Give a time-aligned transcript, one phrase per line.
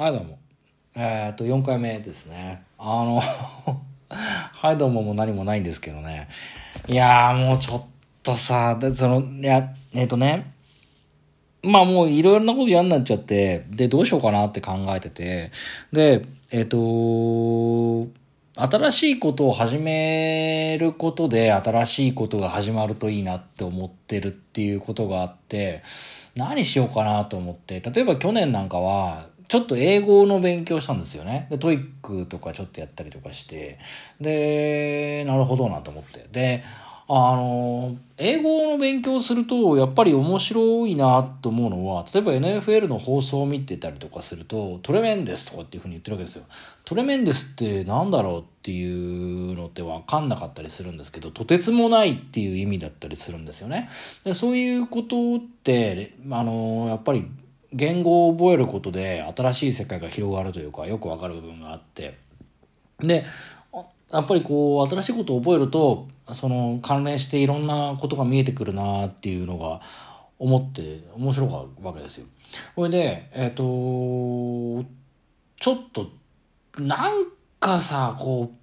[0.00, 0.38] はい、どうも。
[0.94, 2.62] えーっと、4回目ですね。
[2.78, 3.20] あの、
[4.08, 6.26] はい、どうもも何もないんですけどね。
[6.88, 7.82] いやー、もうちょっ
[8.22, 10.54] とさ、でその、いや、えーっとね、
[11.62, 15.50] まあもういろいろなこと嫌になっちゃって、で、どうしようかなって考えてて、
[15.92, 18.08] で、えっ、と、
[18.54, 25.82] 新しいことを始めることで新しいことが始まるといいなって思ってるっていうことがあって、
[26.36, 31.48] 何しようかなと思って、例えば去年なんかは、ちょっと英語の勉強したんですよね。
[31.50, 33.80] で、 TOEIC とかちょっとやったりとかして、
[34.20, 36.28] で、なるほどなと思って。
[36.30, 36.62] で、
[37.08, 46.44] あの、英語の勉強すると、やっぱり面白いなと思うのは、例えば NFL の放送を見てたりとかすると、 tremendous とかっていうふうに言ってるわけですよ。
[46.84, 53.88] tremendous ってなんだろうっていうのって分かんなかったりするんですけど、とてつもないっていう意味だったりするんですよね。
[54.22, 57.26] でそういうことって、あの、やっぱり
[57.72, 62.18] 言語を覚えることで新しい世界が広がるというか、よくわかる部分があって。
[62.98, 63.24] で、
[64.12, 69.80] やっぱりこう新しいことを覚えるとその関連していろんなことが見えてくるなっていうのが
[70.38, 72.26] 思って面白かったわけですよ。
[72.74, 73.62] これでえっ、と
[75.60, 76.10] ちょっと
[76.76, 77.22] なん
[77.60, 78.56] かさこう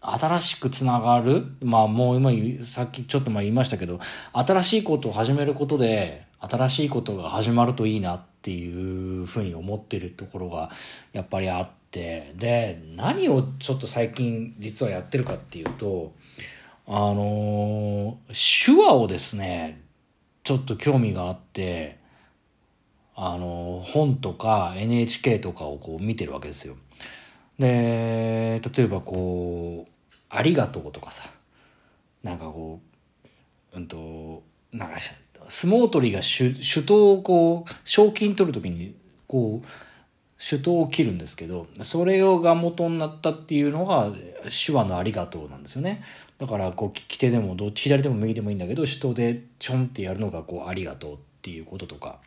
[0.00, 1.44] 新しくつながる？
[1.62, 4.00] まあもう今さっきちょっと前言いましたけど
[4.32, 10.70] 新しいことを始めることで新しいことが始まるといいなってていうふうに思ってるところが
[11.12, 16.12] やっぱりあってで何をちょっと最近実はやってるかっていうと
[16.86, 19.82] あの手話をですね
[20.44, 21.98] ちょっと興味があって
[23.16, 26.76] あの本とか NHK とかをこう見てるわけですよ。
[27.58, 29.92] で例えばこう
[30.30, 31.28] 「ありがとう」とかさ
[32.22, 32.80] なんかこ
[33.74, 34.98] ううんとなんか
[35.48, 38.94] 相撲取りが手手刀をこう賞金取る時に
[39.26, 39.66] こう
[40.38, 44.12] 手刀を切るんですけどそれが元になったっていうのが
[44.44, 46.02] 手話の「ありがとう」なんですよね。
[46.38, 52.18] だからこう利き手でもどっち左でも右でもいいんだけど手刀でちょんってやるのがこう「ありがとう」っていうこととか。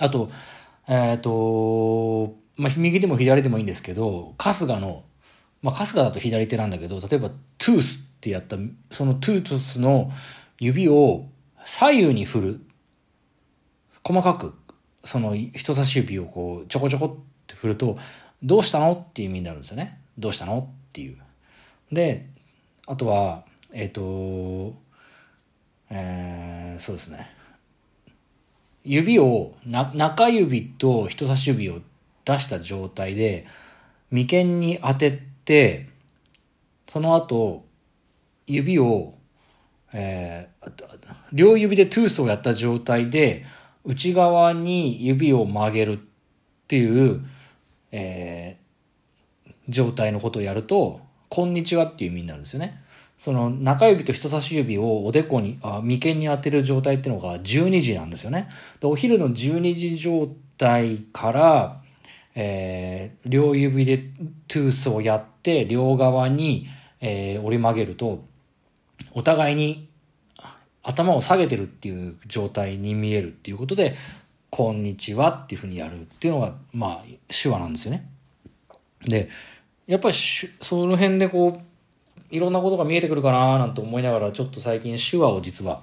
[0.00, 0.30] あと
[0.88, 5.04] えっ、とまあ右でも左でもいいんですけど春日の
[5.62, 8.56] まあ春日だと左手なんだけど例えば「トゥース」ってやった
[8.90, 10.10] その「トゥース」の
[10.58, 11.26] 指を
[11.66, 12.60] 左右に振る
[14.04, 14.54] 細かく
[15.02, 17.98] その人差し指をこうちょこちょこって振ると
[18.40, 19.98] 「どうしたの?」っていう意味になるんですよね。
[20.16, 21.18] どうしたのっていう。
[21.90, 22.28] で
[22.86, 24.76] あとはえっ、と
[25.90, 27.30] えー、そうですね
[28.84, 31.80] 指をな中指と人差し指を
[32.24, 33.44] 出した状態で
[34.10, 35.88] 眉間に当てて
[36.86, 37.64] その後
[38.46, 39.15] 指を
[39.92, 40.72] えー、
[41.32, 43.44] 両指でトゥースをやった状態で
[43.84, 45.98] 内側に指を曲げるっ
[46.66, 47.22] ていう、
[47.92, 52.82] えー、状態のことをやると「こんにちは」っていう意味になるんですよね。
[53.18, 58.48] その中指と人差し指をおでこにあ眉間に当てる状態っていうのが12時なんですよね。
[58.80, 61.82] でお昼の12時状態から、
[62.34, 63.98] えー、両指で
[64.48, 66.66] トゥースをやって両側に、
[67.00, 68.25] えー、折り曲げると
[69.16, 69.88] お互いに
[70.82, 73.94] 頭を下げてるっていう状態に見えるっていうことで、
[74.50, 78.10] こんにちはっていうふうにやるっていうのが、まあ、手話なんですよね。
[79.06, 79.30] で、
[79.86, 85.80] やっぱりその辺でこう、いろんなことが見えてくるかななんて思いながら、ちょっと最近手話を実は、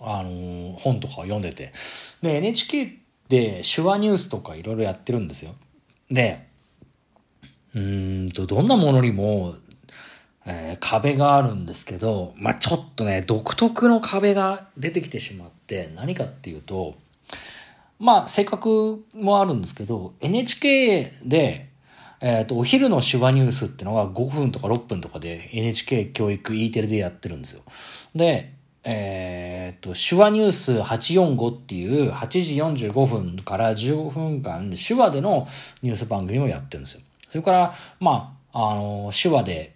[0.00, 1.72] あのー、本とかを読んでて。
[2.22, 2.96] で、NHK
[3.28, 5.56] で手話ニュースとかいろいろやってるんですよ。
[6.12, 6.46] で、
[7.74, 9.56] うんと、どんなものにも、
[10.44, 16.96] えー、壁があるんですけど、まあ、ちょっとね、独特の壁が出てきてしまって、何かっていうと、
[17.98, 21.68] まあ、性格もあるんですけど、NHK で、
[22.20, 27.62] えっ、ー、と、お昼の手話ニュースってのが5分とか6分とかで NHK 教育 E テレでやってるんですよ。
[28.14, 28.54] で、
[28.84, 35.46] えっ、ー、と、手話ニュース845っていう8時45分から15分間手話での
[35.82, 37.00] ニュース番組もやってるんですよ。
[37.28, 39.74] それから、まあ、あの、手話で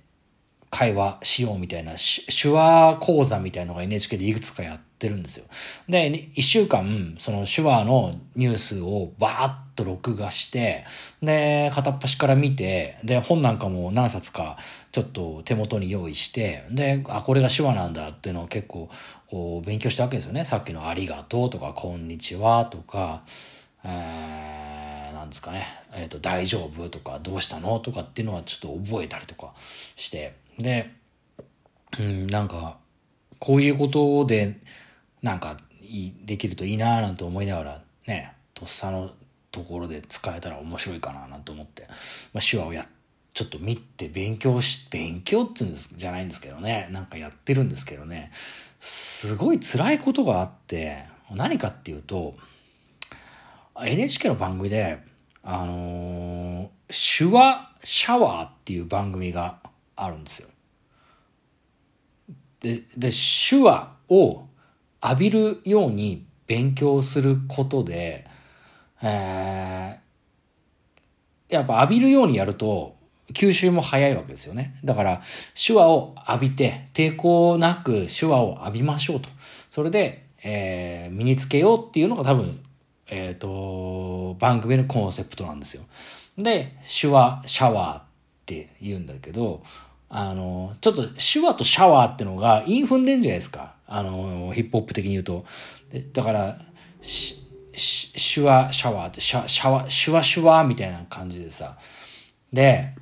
[0.70, 5.46] 会話しようみたいな手話講座みたいのが NHK でいくつかやってるんですよ。
[5.88, 10.84] で、一週間、その手話のニュースをバーッと録画して、
[11.22, 14.58] で、片っ端から見て、で、本なんかも何冊か
[14.92, 18.88] ちょっと手元に用意して、で、あ、これが手話なんだっていうのを結構、
[19.28, 20.44] こう、勉強したわけですよね。
[20.44, 23.22] さっきのありがとうとか、こんにちはとか、
[23.84, 29.52] えー、なんですかね、えっ、ー、と、大丈夫とか、どうしたのとかっていうのはちょっと覚えたりとか
[29.94, 30.90] して、で、
[31.98, 32.78] うん、なんか、
[33.38, 34.60] こういうことで、
[35.22, 35.56] なんか、
[36.24, 39.12] できるといいなぁなんて思いながら、ね、とっさの、
[39.56, 41.86] ところで使えたら面白いかななんて思って、
[42.34, 42.84] まあ、手話をや
[43.32, 48.30] ちょっと見て勉強し、勉強って言うんですじゃないんですけどね、なんかやってるんですけどね、
[48.80, 52.34] すごい辛いことがあって、何かっていうと、
[53.78, 55.00] NHK の番組で、
[55.42, 59.58] あのー、手話シャワーっていう番組が
[59.96, 60.48] あるんですよ。
[62.60, 64.46] で、で、手話を
[65.02, 68.24] 浴びるように勉強することで、
[69.02, 72.96] えー、やっぱ浴びるようにやると
[73.32, 74.78] 吸収も早いわけですよね。
[74.84, 75.22] だから、
[75.54, 79.28] 手話を浴びて、抵抗なく手話を浴びましょうと。
[79.70, 82.60] それで、えー、身につけようっていうのが多分、
[83.08, 85.84] えっ、ー、と、番組のコンセプトなんですよ。
[86.38, 88.05] で、手話、シャワー
[88.46, 89.62] って言うんだけど、
[90.08, 93.74] あの、ちょっと手話とシャワーってのがインフンでんじゃないですか。
[93.88, 95.44] あの、ヒップホップ的に言うと。
[95.90, 96.58] でだから、
[97.02, 101.76] 手話、シャワーって、シャシャワ、シュワシュワみたいな感じでさ。
[102.52, 102.94] で、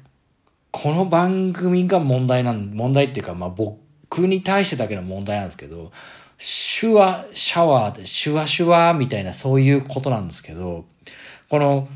[0.71, 5.93] この番組が問題なん、問題っていうか、まあ僕に対してだけの問題なんですけど、
[6.39, 10.87] 手話、シャワーで、シュワシュワみたいなそういうことなんですけど、
[11.51, 11.87] この、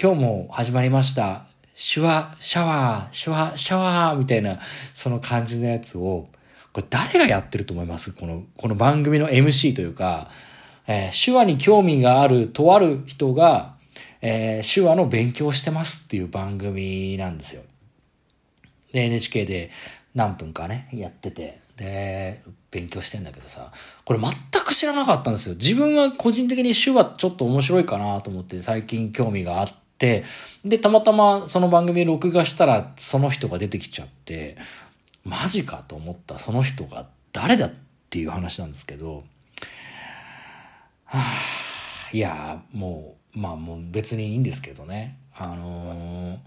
[0.00, 1.51] 今日も始まりました。
[1.84, 4.60] シュワ、シャワー、シュワ、シャワーみたいな、
[4.94, 6.28] その感じのやつを、
[6.72, 8.12] これ誰がやってると思います？
[8.12, 10.30] この、この番組の MC というか、
[10.86, 13.74] えー、手話に興味があるとある人が、
[14.20, 17.62] えー、手話の勉強してますっていう番組なんですよ。
[18.92, 19.70] で、NHK で
[20.14, 23.72] 何分かね、やってて、で、勉強してんだけどさ、
[24.04, 24.32] これ全
[24.64, 25.56] く知らなかったんですよ。
[25.56, 29.81] 自分は個人的に手話ちょっと面白いかなと思って最近興味があって、
[30.64, 34.56] で、たまたまその番組録画したらその人が出てきちゃって、
[35.24, 37.72] マジかと思ったその人が誰だっ
[38.10, 39.24] ていう話なんですけど、
[41.04, 41.20] はあ、
[42.12, 45.18] いや、もう、まあもう別にいいんですけどね。
[45.34, 46.38] あのー、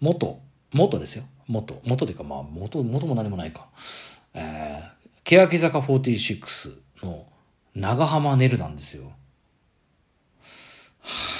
[0.00, 0.40] 元、
[0.72, 1.24] 元ですよ。
[1.46, 1.80] 元。
[1.84, 3.66] 元というかまあ元、元も何もないか。
[4.34, 4.88] えー、
[5.24, 7.26] 欅坂46の
[7.74, 9.04] 長浜ねるなんですよ。
[9.04, 9.12] は
[11.04, 11.35] あ、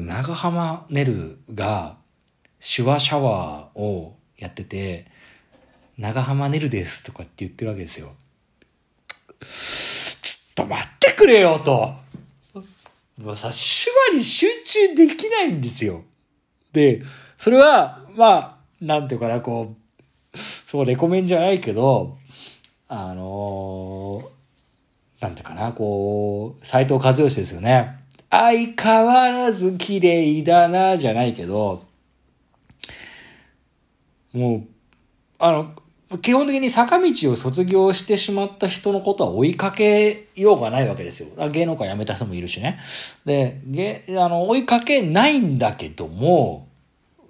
[0.00, 1.96] 長浜ねるが
[2.60, 5.06] 手話シャワーをやってて、
[5.98, 8.14] 長浜ねるですとかって言ってるわけですよ。
[9.40, 11.94] ちょっと待ってくれよと。
[13.18, 16.04] もうさ、手話に集中できないんですよ。
[16.72, 17.02] で、
[17.38, 19.74] それは、まあ、なんていうかな、こ
[20.34, 22.18] う、そう、レコメンじゃないけど、
[22.88, 28.04] あのー、なんていうかな、こう、斎藤和義ですよね。
[28.38, 31.82] 相変わらず綺麗だな、じゃないけど、
[34.32, 34.62] もう、
[35.38, 35.72] あの、
[36.20, 41.48] 基本的に坂道を卒業してしまった人のことは追いかけようがないわけですよ。
[41.48, 42.78] 芸能界辞めた人もいるしね。
[43.24, 46.68] で、芸、あの、追いかけないんだけども、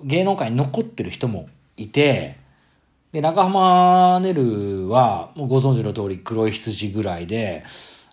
[0.02, 2.36] 芸能界に残ってる人もいて、
[3.12, 7.64] で、中浜ねるは、もうご存知の通り黒い羊ぐらいで、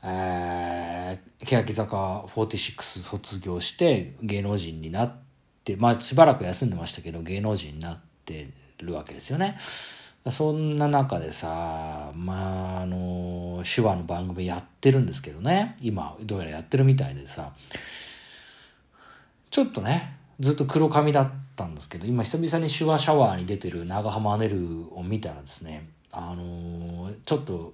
[0.03, 5.15] えー、欅坂46卒業して芸能人になっ
[5.63, 9.57] て、まあしばらく休んでましたけど芸能人になってるわけですよね。
[10.31, 15.75] そんな中でさ、まあ、あの、手話の番組やってるんですけどね。
[15.81, 17.51] 今、どうやらやってるみたいでさ、
[19.51, 27.73] ちょっとね、ずっと黒髪だったんですけど、今久々に手話シャワーに出てる長浜ねるを見たらですね、あのちょっと、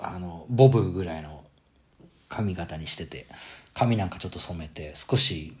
[0.00, 1.39] あの、ボブぐらいの
[2.30, 3.26] 髪型にしてて、
[3.74, 5.52] 髪なんかちょっと染めて、少し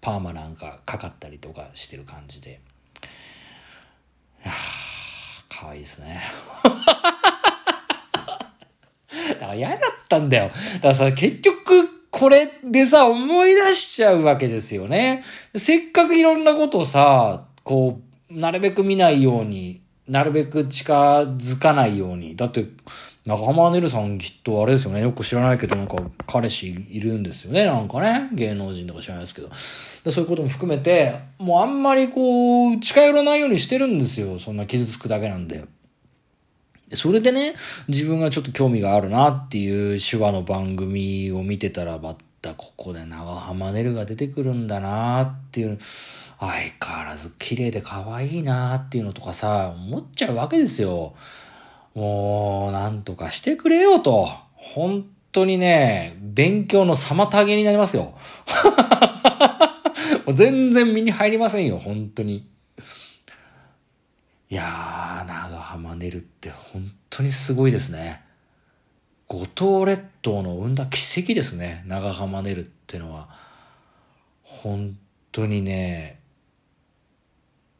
[0.00, 2.60] パーマなんかかかったりとかしてる感じで、
[4.42, 4.52] いや
[5.50, 6.22] 可愛いですね。
[9.28, 9.78] だから嫌だっ
[10.08, 10.50] たんだよ。
[10.76, 15.22] だからさ、結局、これでさ、思い出しちゃうわけですよね。
[15.54, 18.00] せっかくいろんなことをさ、こ
[18.30, 22.36] う、なるべく見ないように、なるべく近づかないように。
[22.36, 22.66] だって、
[23.28, 25.02] 中浜ねるさんきっとあれですよね。
[25.02, 27.66] よく知らないけど、なんか彼氏いるんですよね。
[27.66, 28.30] なんかね。
[28.32, 29.50] 芸能人とか知らないですけど。
[30.10, 34.38] そういうことも含めて、もうあんまりこう、近寄らないようにしてるんですよ。
[34.38, 35.66] そんな傷つくだけなんで。
[36.94, 37.54] それでね、
[37.88, 45.76] 自分がちょっと興味があるなっていう手話の番組を見てたらばったここで長浜ねるが出てくるんだなっていう、
[46.40, 46.50] 相
[46.82, 51.14] 変わらず綺麗で可愛いなっていうのとかさ、思っちゃうわけですよ。
[51.94, 54.28] もう、なんとかしてくれよと。
[54.54, 58.14] 本当にね、勉強の妨げになりますよ。
[60.26, 62.46] もう全然身に入りませんよ、本当に。
[64.50, 68.22] いやー、長浜ねるって本当にすごいですね。
[69.26, 71.84] 五島列島の生んだ奇跡ですね。
[71.86, 73.28] 長浜ねるってのは。
[74.42, 74.96] 本
[75.32, 76.20] 当にね。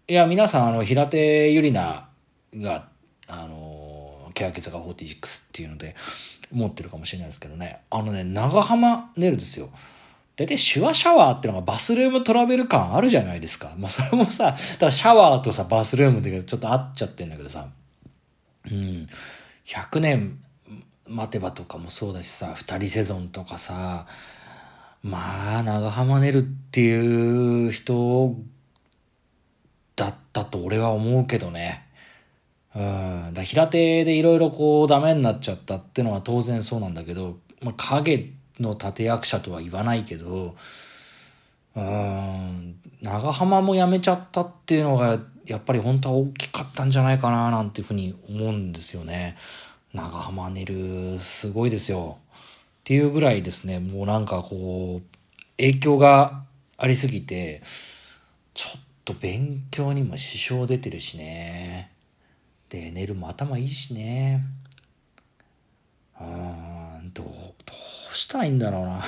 [0.06, 2.08] いや、皆さん、あの、平手ゆりな
[2.54, 2.88] が、
[3.28, 3.67] あの、
[4.44, 5.96] 欅坂46っていうので、
[6.52, 7.80] 持ってるかもしれないですけどね。
[7.90, 9.70] あのね、長浜ねるですよ。
[10.36, 13.74] 大体手話シャワーってのがバスルームトラベル感あるじゃないですか。
[13.76, 17.68] まあそれもさ、だシャワーとさ、バスルームでちょっと合っちゃってんだけどさ。
[18.70, 19.08] うん。
[19.64, 20.38] 100年
[21.08, 24.06] 待てばとかもそうだしさ、二人セゾンとかさ、
[25.02, 28.36] まあ、長浜ねるっていう人
[29.96, 31.87] だったと俺は思うけどね。
[32.74, 33.30] うん。
[33.34, 40.56] だ平手でいろいろこうダメになっちゃったってのは当然そうなんだけど、まあ、影の立役者とは言わないけど、
[41.76, 49.36] うん、長浜も辞めちゃったっていうのが、やっぱり本当は大きかったんじゃないかななんていうふうに思うんですよね。
[49.94, 52.18] 長浜寝る、すごいですよ。
[52.80, 55.18] っていうぐらいですね、もうなんかこう、
[55.56, 56.42] 影響が
[56.76, 57.62] ありすぎて、
[58.54, 61.90] ちょっと勉強にも支障出てるしね。
[62.68, 64.44] で、寝るも頭いいしね。
[66.20, 67.32] うん、どう、ど
[68.12, 69.04] うしたらいいんだろうな。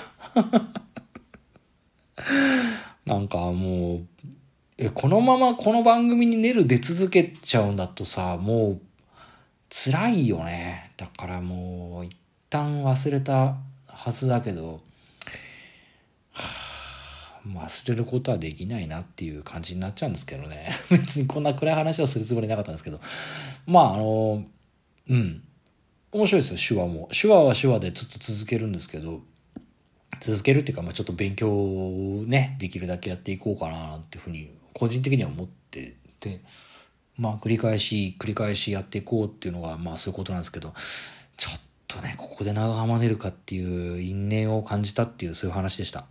[3.05, 4.07] なんかもう、
[4.79, 8.81] え、このままこの番組に寝る出続けちゃうんだとさ、もう、
[9.69, 10.93] 辛いよね。
[10.97, 12.17] だからもう、一
[12.49, 14.81] 旦忘れたはずだけど、
[17.47, 20.71] 忘れることはできないなっていう感じになっちゃうんですけどね。
[20.91, 23.01] 別にこんな暗い話をするつもりなかったんですけど。
[23.67, 24.45] まあ、あの、
[25.09, 25.43] うん。
[26.13, 27.09] 面白いですよ、手話も。
[27.13, 29.23] 手話は手話でずっと続けるんですけど、
[30.21, 36.41] 続けるっていうか、まあちょっと勉強をね、できるだけやっていこうかなっていうふうに、個人的には思ってて、
[37.21, 40.73] まあ繰り返し繰り返しやっていこうっていうのがまあそういうことなんですけど
[41.37, 46.07] ちょっとねここで長浜出るかっていう因縁を感じたっていうそういう話でした。